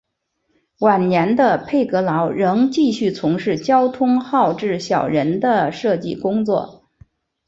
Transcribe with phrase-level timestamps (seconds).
[0.79, 6.89] 晚年的佩格劳仍继续从事交通号志小人的设计工作。